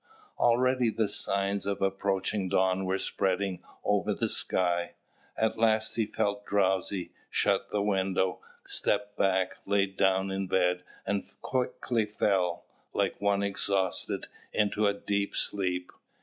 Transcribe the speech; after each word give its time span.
Already 0.39 0.89
the 0.89 1.07
signs 1.07 1.67
of 1.67 1.79
approaching 1.79 2.49
dawn 2.49 2.85
were 2.85 2.97
spreading 2.97 3.61
over 3.85 4.15
the 4.15 4.29
sky. 4.29 4.95
At 5.37 5.59
last 5.59 5.95
he 5.95 6.07
felt 6.07 6.43
drowsy, 6.43 7.11
shut 7.29 7.67
to 7.67 7.73
the 7.73 7.81
window, 7.83 8.39
stepped 8.65 9.15
back, 9.15 9.57
lay 9.67 9.85
down 9.85 10.31
in 10.31 10.47
bed, 10.47 10.81
and 11.05 11.31
quickly 11.43 12.07
fell, 12.07 12.65
like 12.93 13.21
one 13.21 13.43
exhausted, 13.43 14.25
into 14.51 14.87
a 14.87 14.93
deep 14.95 15.35
sleep. 15.35 15.91